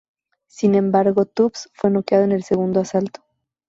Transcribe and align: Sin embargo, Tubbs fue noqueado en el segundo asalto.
Sin 0.47 0.73
embargo, 0.73 1.25
Tubbs 1.27 1.69
fue 1.75 1.91
noqueado 1.91 2.23
en 2.23 2.31
el 2.31 2.41
segundo 2.43 2.79
asalto. 2.79 3.21